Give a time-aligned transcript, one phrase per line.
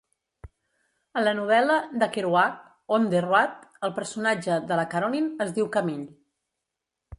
[1.19, 2.57] A la novel·la de Kerouac
[2.97, 6.11] "On the Road", el personatge de la Carolyn es diu "Camille".